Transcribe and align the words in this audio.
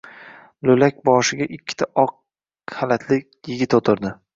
Io‘lak 0.69 0.97
boshida 1.11 1.49
ikkita 1.59 1.91
oq 2.07 2.17
xalatli 2.79 3.23
yigit 3.57 3.83
o‘tirdi. 3.83 4.21